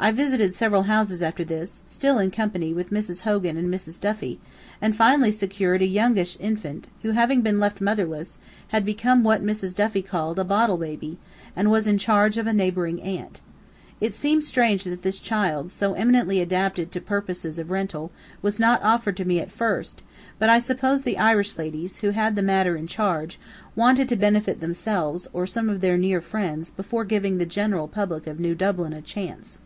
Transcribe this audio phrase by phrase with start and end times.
[0.00, 3.20] I visited several houses after this, still in company with Mrs.
[3.20, 4.00] Hogan and Mrs.
[4.00, 4.40] Duffy,
[4.80, 8.36] and finally secured a youngish infant, who, having been left motherless,
[8.74, 9.76] had become what Mrs.
[9.76, 11.18] Duffy called a "bottle baby,"
[11.54, 13.42] and was in charge of a neighboring aunt.
[14.00, 18.10] It seemed strange that this child, so eminently adapted to purposes of rental,
[18.40, 20.02] was not offered to me, at first,
[20.36, 23.38] but I suppose the Irish ladies, who had the matter in charge,
[23.76, 28.26] wanted to benefit themselves, or some of their near friends, before giving the general public
[28.26, 29.60] of New Dublin a chance.